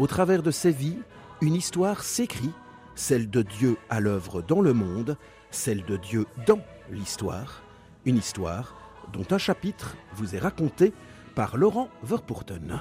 [0.00, 0.96] au travers de ces vies,
[1.42, 2.52] une histoire s'écrit,
[2.94, 5.18] celle de Dieu à l'œuvre dans le monde,
[5.50, 7.62] celle de Dieu dans l'histoire,
[8.06, 8.74] une histoire
[9.12, 10.94] dont un chapitre vous est raconté
[11.34, 12.80] par Laurent Verpoorten.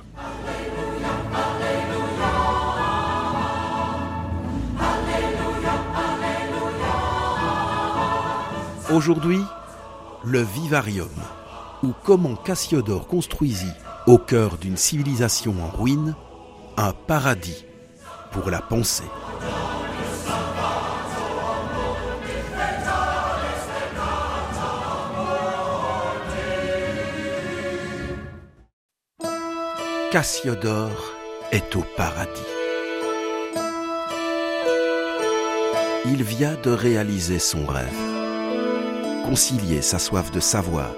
[8.93, 9.41] Aujourd'hui,
[10.23, 11.09] le vivarium,
[11.83, 13.73] ou comment Cassiodore construisit,
[14.07, 16.15] au cœur d'une civilisation en ruine,
[16.81, 17.65] un paradis
[18.31, 19.03] pour la pensée.
[30.09, 30.87] Cassiodore
[31.51, 32.29] est au paradis.
[36.05, 37.87] Il vient de réaliser son rêve,
[39.25, 40.95] concilier sa soif de savoir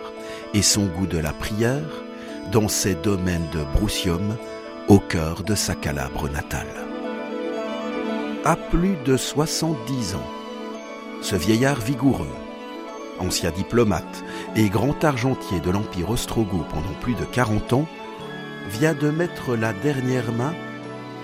[0.53, 2.03] et son goût de la prière
[2.51, 4.37] dans ses domaines de Broussium
[4.87, 6.67] au cœur de sa Calabre natale.
[8.43, 10.29] À plus de 70 ans,
[11.21, 12.35] ce vieillard vigoureux,
[13.19, 14.23] ancien diplomate
[14.55, 17.87] et grand argentier de l'Empire ostrogoth pendant plus de 40 ans,
[18.69, 20.53] vient de mettre la dernière main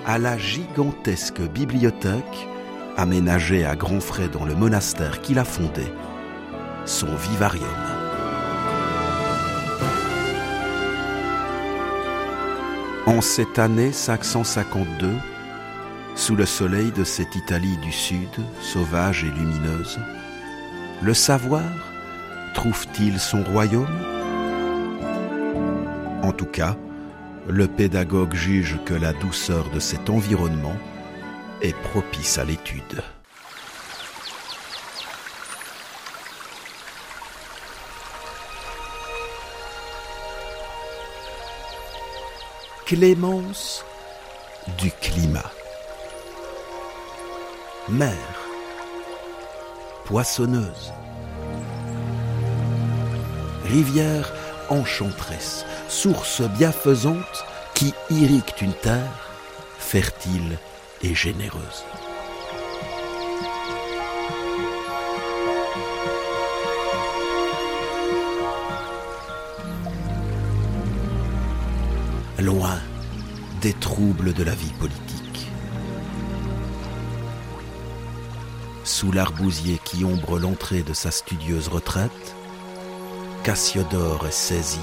[0.05, 2.47] à la gigantesque bibliothèque
[2.95, 5.85] aménagée à grands frais dans le monastère qu'il a fondé,
[6.85, 7.96] son vivarium.
[13.07, 15.09] En cette année 552,
[16.15, 18.27] sous le soleil de cette Italie du Sud,
[18.61, 19.97] sauvage et lumineuse,
[21.01, 21.63] le savoir
[22.53, 23.87] trouve-t-il son royaume?
[26.21, 26.75] En tout cas,
[27.47, 30.75] le pédagogue juge que la douceur de cet environnement
[31.61, 33.01] est propice à l'étude.
[42.87, 43.83] Clémence
[44.77, 45.51] du climat.
[47.89, 48.15] Mer,
[50.05, 50.93] poissonneuse,
[53.65, 54.31] rivière
[54.69, 57.43] enchanteresse, source bienfaisante
[57.75, 59.31] qui irrigue une terre
[59.79, 60.57] fertile
[61.03, 61.83] et généreuse.
[73.67, 75.51] Des troubles de la vie politique.
[78.85, 82.33] Sous l'arbousier qui ombre l'entrée de sa studieuse retraite,
[83.43, 84.79] Cassiodore est saisi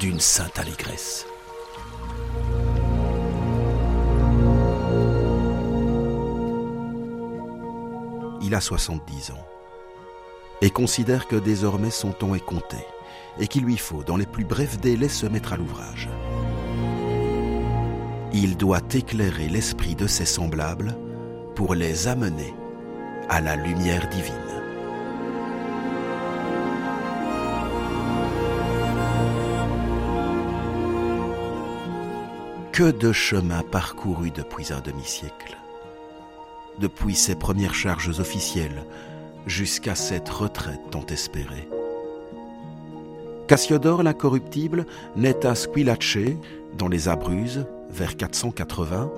[0.00, 1.26] d'une sainte allégresse.
[8.40, 9.46] Il a 70 ans
[10.62, 12.78] et considère que désormais son temps est compté
[13.38, 16.08] et qu'il lui faut, dans les plus brefs délais, se mettre à l'ouvrage.
[18.38, 20.94] Il doit éclairer l'esprit de ses semblables
[21.54, 22.52] pour les amener
[23.30, 24.34] à la lumière divine.
[32.72, 35.56] Que de chemins parcourus depuis un demi-siècle,
[36.78, 38.84] depuis ses premières charges officielles
[39.46, 41.70] jusqu'à cette retraite tant espérée.
[43.48, 44.84] Cassiodore l'incorruptible
[45.16, 46.18] naît à Squillace,
[46.76, 49.10] dans les Abruzzes, vers 480,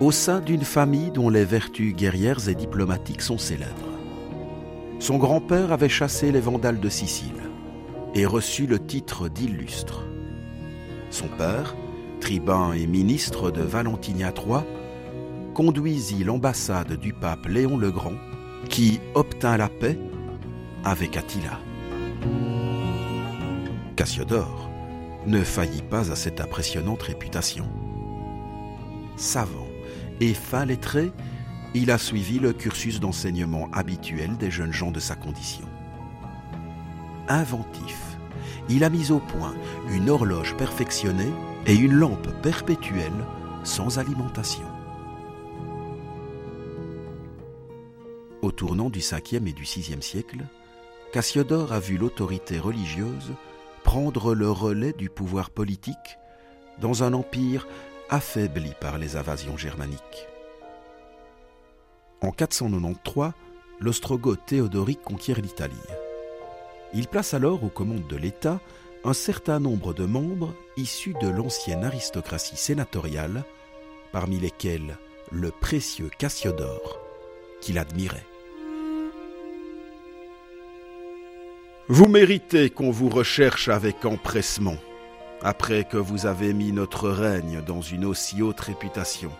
[0.00, 3.72] au sein d'une famille dont les vertus guerrières et diplomatiques sont célèbres.
[4.98, 7.42] Son grand-père avait chassé les Vandales de Sicile
[8.14, 10.04] et reçu le titre d'illustre.
[11.10, 11.76] Son père,
[12.20, 14.62] tribun et ministre de Valentinia III,
[15.54, 18.14] conduisit l'ambassade du pape Léon le Grand,
[18.68, 19.98] qui obtint la paix
[20.84, 21.58] avec Attila.
[23.96, 24.70] Cassiodore
[25.26, 27.66] ne faillit pas à cette impressionnante réputation.
[29.16, 29.68] Savant
[30.20, 31.12] et fin lettré,
[31.74, 35.66] il a suivi le cursus d'enseignement habituel des jeunes gens de sa condition.
[37.28, 38.16] Inventif,
[38.68, 39.54] il a mis au point
[39.90, 41.32] une horloge perfectionnée
[41.66, 43.24] et une lampe perpétuelle
[43.64, 44.66] sans alimentation.
[48.42, 50.44] Au tournant du 5e et du 6e siècle,
[51.12, 53.32] Cassiodore a vu l'autorité religieuse
[53.82, 56.18] prendre le relais du pouvoir politique
[56.80, 57.66] dans un empire
[58.10, 60.28] affaibli par les invasions germaniques.
[62.20, 63.32] En 493,
[63.80, 65.74] l'ostrogoth Théodoric conquiert l'Italie.
[66.94, 68.60] Il place alors aux commandes de l'État
[69.04, 73.44] un certain nombre de membres issus de l'ancienne aristocratie sénatoriale,
[74.12, 74.96] parmi lesquels
[75.30, 76.98] le précieux Cassiodore,
[77.60, 78.26] qu'il admirait.
[81.88, 84.78] Vous méritez qu'on vous recherche avec empressement,
[85.46, 89.30] après que vous avez mis notre règne dans une aussi haute réputation,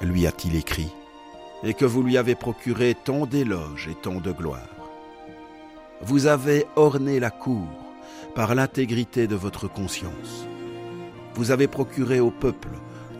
[0.00, 0.90] lui a-t-il écrit,
[1.62, 4.70] et que vous lui avez procuré tant d'éloges et tant de gloire.
[6.00, 7.68] Vous avez orné la cour
[8.34, 10.46] par l'intégrité de votre conscience.
[11.34, 12.70] Vous avez procuré au peuple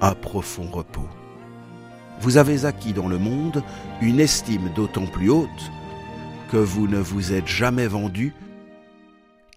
[0.01, 1.11] un profond repos.
[2.19, 3.63] Vous avez acquis dans le monde
[4.01, 5.71] une estime d'autant plus haute
[6.51, 8.33] que vous ne vous êtes jamais vendu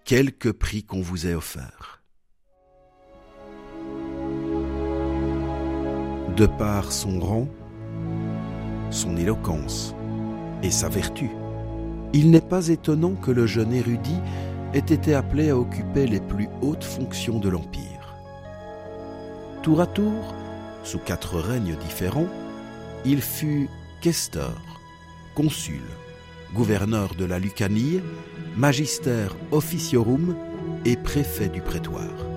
[0.04, 2.03] quelque prix qu'on vous ait offert.
[6.36, 7.46] De par son rang,
[8.90, 9.94] son éloquence
[10.64, 11.30] et sa vertu,
[12.12, 14.18] il n'est pas étonnant que le jeune érudit
[14.72, 18.16] ait été appelé à occuper les plus hautes fonctions de l'Empire.
[19.62, 20.34] Tour à tour,
[20.82, 22.26] sous quatre règnes différents,
[23.04, 23.68] il fut
[24.00, 24.60] questeur,
[25.36, 25.82] consul,
[26.52, 28.00] gouverneur de la Lucanie,
[28.56, 30.34] magister officiorum
[30.84, 32.33] et préfet du prétoire.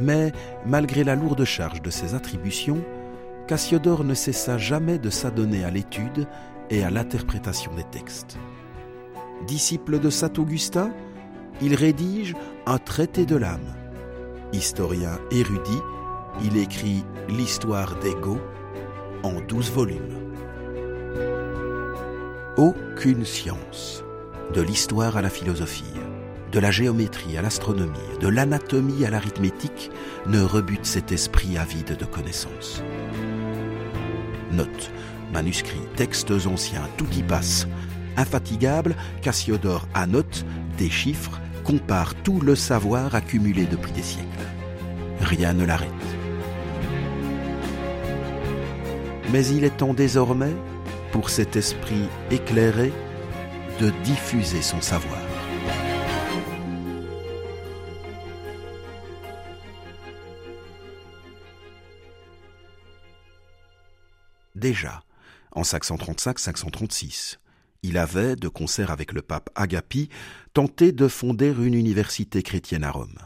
[0.00, 0.32] Mais,
[0.66, 2.82] malgré la lourde charge de ses attributions,
[3.46, 6.26] Cassiodore ne cessa jamais de s'adonner à l'étude
[6.70, 8.38] et à l'interprétation des textes.
[9.46, 10.92] Disciple de saint Augustin,
[11.60, 12.34] il rédige
[12.66, 13.74] un traité de l'âme.
[14.52, 15.82] Historien érudit,
[16.42, 18.38] il écrit l'histoire d'Ego
[19.22, 20.16] en douze volumes.
[22.56, 24.04] Aucune science,
[24.54, 25.84] de l'histoire à la philosophie,
[26.52, 29.90] de la géométrie à l'astronomie, de l'anatomie à l'arithmétique,
[30.26, 32.82] ne rebute cet esprit avide de connaissances.
[34.52, 34.90] Notes,
[35.32, 37.68] manuscrits, textes anciens, tout y passe.
[38.16, 40.44] Infatigable, Cassiodore annote,
[40.76, 44.26] déchiffre, compare tout le savoir accumulé depuis des siècles.
[45.20, 45.90] Rien ne l'arrête.
[49.32, 50.54] Mais il est temps désormais,
[51.12, 52.92] pour cet esprit éclairé,
[53.78, 55.19] de diffuser son savoir.
[64.60, 65.02] Déjà,
[65.52, 67.38] en 535-536,
[67.82, 70.10] il avait, de concert avec le pape Agapi,
[70.52, 73.18] tenté de fonder une université chrétienne à Rome,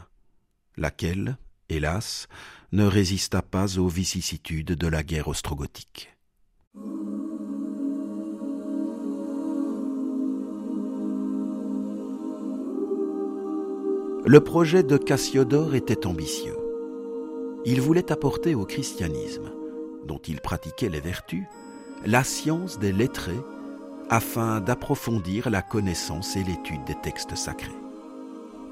[0.77, 1.37] laquelle,
[1.67, 2.29] hélas,
[2.71, 6.09] ne résista pas aux vicissitudes de la guerre ostrogothique.
[14.25, 16.57] Le projet de Cassiodore était ambitieux.
[17.65, 19.51] Il voulait apporter au christianisme,
[20.05, 21.45] dont il pratiquait les vertus,
[22.05, 23.39] la science des lettrés
[24.09, 27.71] afin d'approfondir la connaissance et l'étude des textes sacrés.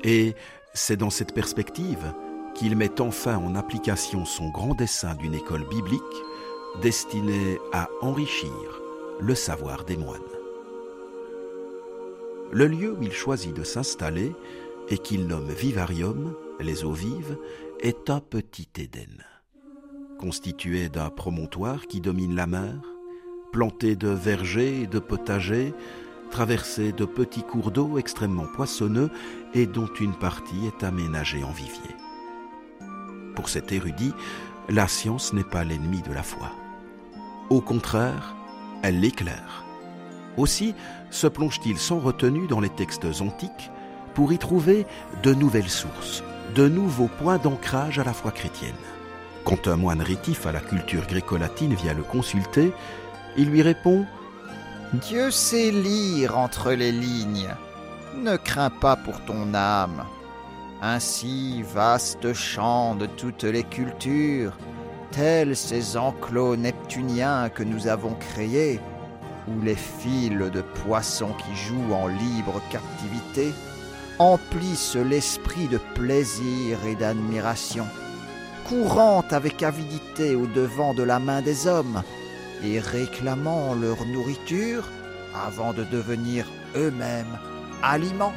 [0.03, 0.35] Et
[0.73, 2.13] c'est dans cette perspective
[2.53, 6.01] qu'il met enfin en application son grand dessein d'une école biblique
[6.81, 8.51] destinée à enrichir
[9.19, 10.21] le savoir des moines.
[12.51, 14.35] Le lieu où il choisit de s'installer
[14.89, 17.37] et qu'il nomme Vivarium, les eaux vives,
[17.79, 19.23] est un petit Éden,
[20.23, 22.75] constitué d'un promontoire qui domine la mer,
[23.51, 25.73] planté de vergers et de potagers,
[26.31, 29.09] traversé de petits cours d'eau extrêmement poissonneux
[29.53, 31.93] et dont une partie est aménagée en vivier.
[33.35, 34.13] Pour cet érudit,
[34.69, 36.53] la science n'est pas l'ennemi de la foi.
[37.49, 38.33] Au contraire,
[38.81, 39.65] elle l'éclaire.
[40.37, 40.73] Aussi
[41.11, 43.71] se plonge-t-il sans retenue dans les textes antiques
[44.13, 44.85] pour y trouver
[45.21, 46.23] de nouvelles sources,
[46.55, 48.73] de nouveaux points d'ancrage à la foi chrétienne.
[49.45, 52.71] Quand un moine rétif à la culture gréco-latine vient le consulter,
[53.37, 54.05] il lui répond
[54.93, 57.49] Dieu sait lire entre les lignes.
[58.15, 60.05] Ne crains pas pour ton âme.
[60.81, 64.55] Ainsi, vaste champ de toutes les cultures,
[65.11, 68.79] tels ces enclos neptuniens que nous avons créés,
[69.47, 73.51] où les files de poissons qui jouent en libre captivité
[74.19, 77.87] emplissent l'esprit de plaisir et d'admiration,
[78.67, 82.03] courant avec avidité au devant de la main des hommes,
[82.63, 84.89] et réclamant leur nourriture
[85.33, 87.37] avant de devenir eux-mêmes
[87.81, 88.33] aliments.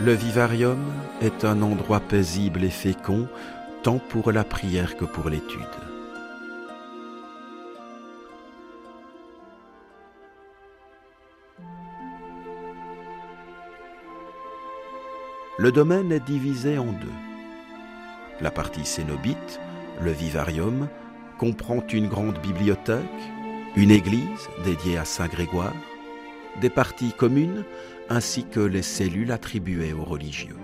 [0.00, 0.84] Le vivarium
[1.22, 3.28] est un endroit paisible et fécond,
[3.82, 5.93] tant pour la prière que pour l'étude.
[15.64, 17.18] Le domaine est divisé en deux.
[18.42, 19.60] La partie cénobite,
[19.98, 20.90] le vivarium,
[21.38, 23.00] comprend une grande bibliothèque,
[23.74, 25.72] une église dédiée à Saint Grégoire,
[26.60, 27.64] des parties communes
[28.10, 30.58] ainsi que les cellules attribuées aux religieux.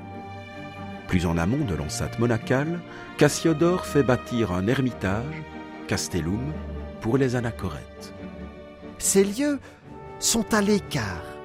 [1.09, 2.79] Plus en amont de l'enceinte monacale,
[3.17, 5.43] Cassiodore fait bâtir un ermitage,
[5.89, 6.53] Castellum,
[7.01, 8.13] pour les anachorètes.
[8.99, 9.61] Ces lieux
[10.19, 11.40] sont à l'écart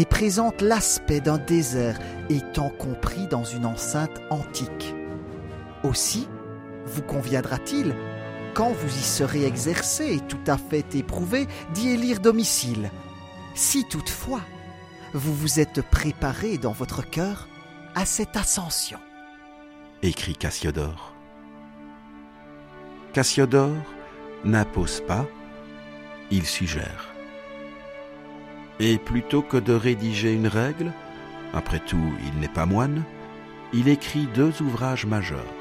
[0.00, 1.98] et présentent l'aspect d'un désert
[2.30, 4.94] étant compris dans une enceinte antique.
[5.84, 6.26] Aussi,
[6.86, 7.94] vous conviendra-t-il,
[8.54, 12.90] quand vous y serez exercé et tout à fait éprouvé, d'y élire domicile,
[13.54, 14.40] si toutefois
[15.12, 17.46] vous vous êtes préparé dans votre cœur
[17.94, 19.00] à cette ascension.
[20.02, 21.14] Écrit Cassiodore.
[23.12, 23.76] Cassiodore
[24.46, 25.26] n'impose pas,
[26.30, 27.09] il suggère.
[28.80, 30.92] Et plutôt que de rédiger une règle,
[31.52, 33.04] après tout il n'est pas moine,
[33.74, 35.54] il écrit deux ouvrages majeurs.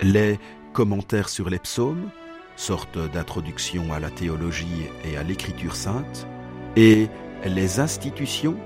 [0.00, 0.38] Les
[0.72, 2.10] Commentaires sur les psaumes,
[2.56, 6.26] sorte d'introduction à la théologie et à l'écriture sainte,
[6.74, 7.08] et
[7.44, 8.56] les institutions,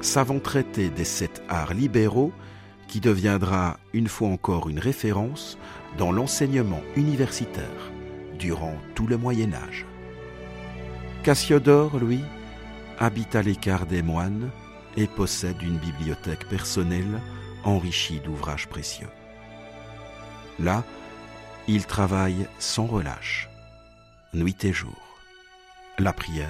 [0.00, 2.32] savant traiter des sept arts libéraux
[2.86, 5.58] qui deviendra une fois encore une référence
[5.98, 7.90] dans l'enseignement universitaire
[8.38, 9.86] durant tout le Moyen Âge.
[11.24, 12.20] Cassiodore, lui,
[13.00, 14.50] habite à l'écart des moines
[14.96, 17.20] et possède une bibliothèque personnelle
[17.64, 19.08] enrichie d'ouvrages précieux.
[20.58, 20.84] Là,
[21.66, 23.48] il travaille sans relâche,
[24.34, 25.18] nuit et jour.
[25.98, 26.48] La prière,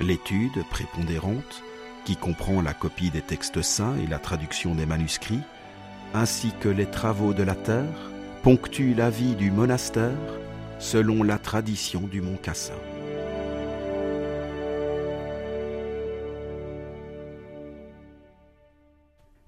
[0.00, 1.62] l'étude prépondérante,
[2.04, 5.42] qui comprend la copie des textes saints et la traduction des manuscrits,
[6.12, 8.10] ainsi que les travaux de la terre,
[8.42, 10.10] ponctuent la vie du monastère
[10.78, 12.74] selon la tradition du Mont Cassin.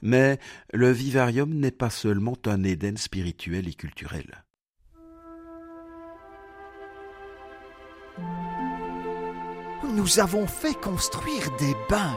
[0.06, 0.38] Mais
[0.72, 4.44] le vivarium n'est pas seulement un Éden spirituel et culturel.
[9.82, 12.16] Nous avons fait construire des bains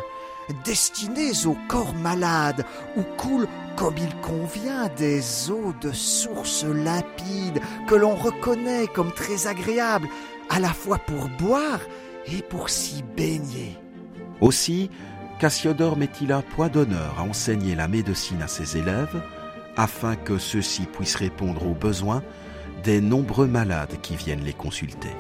[0.63, 2.63] destinés aux corps malades
[2.96, 9.48] où coulent comme il convient des eaux de sources limpides que l'on reconnaît comme très
[9.48, 10.10] agréables
[10.50, 11.81] à la fois pour boire
[12.27, 13.75] et pour s'y baigner.
[14.41, 14.91] Aussi,
[15.39, 19.22] Cassiodore met-il un point d'honneur à enseigner la médecine à ses élèves
[19.77, 22.22] afin que ceux-ci puissent répondre aux besoins
[22.84, 25.15] des nombreux malades qui viennent les consulter.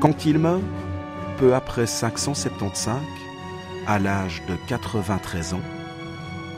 [0.00, 0.62] Quand il meurt,
[1.38, 2.96] peu après 575,
[3.86, 5.60] à l'âge de 93 ans,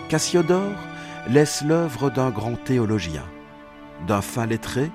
[0.09, 0.90] Cassiodore
[1.29, 3.25] laisse l'œuvre d'un grand théologien,
[4.07, 4.91] d'un fin lettré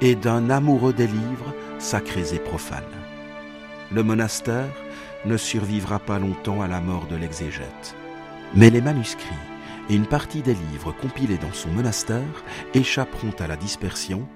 [0.00, 2.82] et d'un amoureux des livres sacrés et profanes.
[3.90, 4.68] Le monastère
[5.24, 7.94] ne survivra pas longtemps à la mort de l'exégète,
[8.54, 9.26] mais les manuscrits
[9.90, 14.28] et une partie des livres compilés dans son monastère échapperont à la dispersion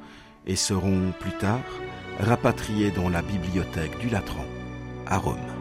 [0.47, 1.61] et seront plus tard
[2.19, 4.45] rapatrié dans la bibliothèque du Latran,
[5.07, 5.52] à Rome.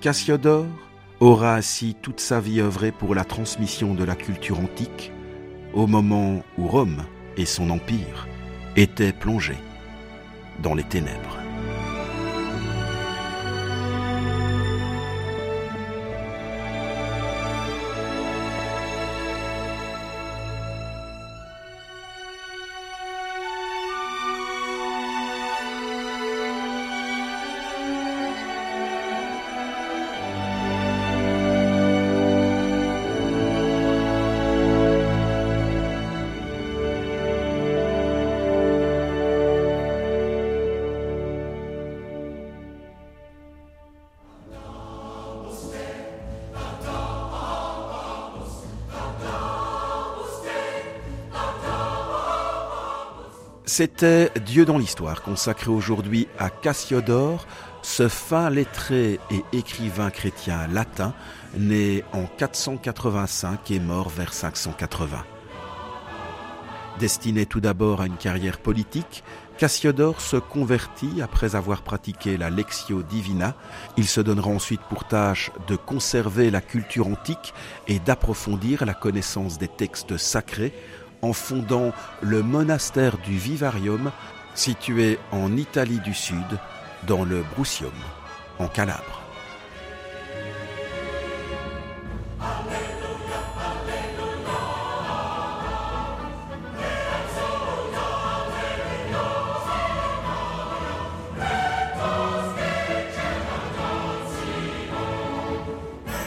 [0.00, 0.66] Cassiodore
[1.20, 5.12] aura ainsi toute sa vie œuvré pour la transmission de la culture antique,
[5.72, 7.04] au moment où Rome
[7.36, 8.28] et son empire
[8.76, 9.58] étaient plongés
[10.62, 11.45] dans les ténèbres.
[53.78, 57.46] C'était Dieu dans l'histoire, consacré aujourd'hui à Cassiodore,
[57.82, 61.12] ce fin lettré et écrivain chrétien latin,
[61.58, 65.22] né en 485 et mort vers 580.
[66.98, 69.22] Destiné tout d'abord à une carrière politique,
[69.58, 73.54] Cassiodore se convertit après avoir pratiqué la Lectio Divina.
[73.98, 77.52] Il se donnera ensuite pour tâche de conserver la culture antique
[77.88, 80.72] et d'approfondir la connaissance des textes sacrés
[81.26, 81.92] en fondant
[82.22, 84.12] le monastère du Vivarium
[84.54, 86.58] situé en Italie du Sud,
[87.06, 87.90] dans le Brucium,
[88.58, 89.25] en Calabre.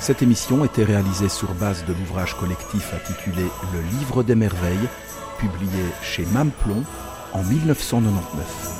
[0.09, 4.89] Cette émission était réalisée sur base de l'ouvrage collectif intitulé Le Livre des Merveilles,
[5.37, 6.83] publié chez Mamplon
[7.31, 8.79] en 1999.